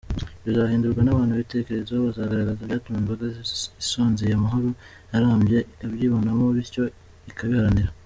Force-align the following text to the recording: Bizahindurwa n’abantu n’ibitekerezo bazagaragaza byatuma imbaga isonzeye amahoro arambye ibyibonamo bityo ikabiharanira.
Bizahindurwa 0.43 1.01
n’abantu 1.03 1.31
n’ibitekerezo 1.33 1.93
bazagaragaza 2.05 2.67
byatuma 2.67 2.97
imbaga 3.01 3.23
isonzeye 3.83 4.33
amahoro 4.35 4.69
arambye 5.15 5.59
ibyibonamo 5.85 6.45
bityo 6.57 6.83
ikabiharanira. 7.31 7.91